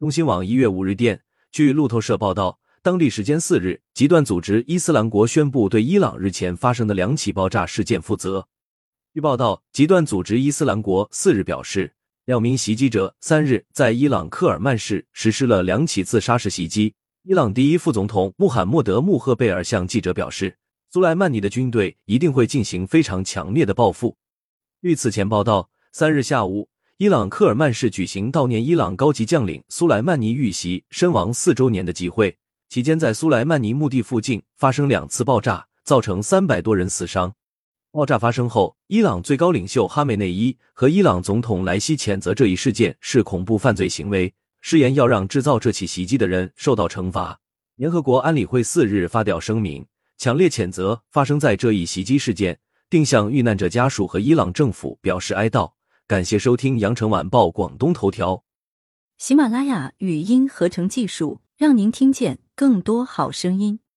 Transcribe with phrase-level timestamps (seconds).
[0.00, 1.20] 中新网一月五日电，
[1.52, 8.48] 据路透社报道，当地时间四日，极端组织伊斯兰国宣布对伊朗日前发生的两起爆炸事件负责。
[9.12, 11.92] 据报道，极端组织伊斯兰国四日表示，
[12.24, 16.94] 两名袭击者三日在伊朗克尔曼市实施了两起自杀式袭击。
[17.24, 20.56] 伊朗第一副总统穆罕默德·穆赫贝尔向记者表示，
[20.88, 24.16] 苏莱曼尼的军队一定会进行非常强烈的报复。
[24.80, 26.69] 据此前报道，三日下午。
[27.00, 32.36] 伊朗克尔曼市举行悼念伊朗高级将领苏莱曼尼遇袭身亡四周年的集会，
[32.68, 37.32] 期间在苏莱曼尼墓地附近发生两次爆炸，造成三百多人死伤。
[37.90, 44.30] 爆炸发生后，伊朗最高领袖哈梅内伊和伊朗总统莱西谴责这一事件是恐怖犯罪行为，
[44.60, 47.40] 誓言要让制造这起袭击的人受到惩罚。
[47.76, 49.86] 联合国安理会四日发表声明，
[50.18, 52.58] 强烈谴责发生在这一袭击事件，
[52.90, 55.72] 并向遇难者家属和伊朗政府表示哀悼。
[56.10, 58.34] 感谢收听《羊城晚报广东头条》，
[59.16, 63.78] 喜马拉雅语音合成技术，让您听见更多好声音。